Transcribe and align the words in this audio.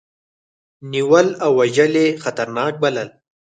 نیول 0.91 1.27
او 1.43 1.51
وژل 1.59 1.93
یې 2.03 2.07
خطرناک 2.23 2.73
بلل. 2.83 3.09